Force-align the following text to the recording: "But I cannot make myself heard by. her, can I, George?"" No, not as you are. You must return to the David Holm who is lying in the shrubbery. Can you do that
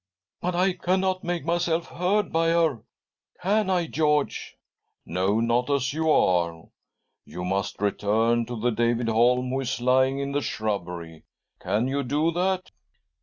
"But 0.41 0.55
I 0.55 0.73
cannot 0.73 1.23
make 1.23 1.45
myself 1.45 1.89
heard 1.89 2.31
by. 2.33 2.47
her, 2.47 2.81
can 3.39 3.69
I, 3.69 3.85
George?"" 3.85 4.57
No, 5.05 5.39
not 5.39 5.69
as 5.69 5.93
you 5.93 6.09
are. 6.09 6.69
You 7.23 7.45
must 7.45 7.79
return 7.79 8.47
to 8.47 8.59
the 8.59 8.71
David 8.71 9.09
Holm 9.09 9.49
who 9.51 9.59
is 9.59 9.79
lying 9.79 10.17
in 10.17 10.31
the 10.31 10.41
shrubbery. 10.41 11.25
Can 11.59 11.87
you 11.87 12.01
do 12.01 12.31
that 12.31 12.71